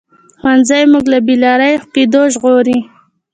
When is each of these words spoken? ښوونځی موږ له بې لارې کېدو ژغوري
ښوونځی 0.39 0.81
موږ 0.91 1.05
له 1.13 1.19
بې 1.25 1.35
لارې 1.43 1.71
کېدو 1.93 2.21
ژغوري 2.33 2.79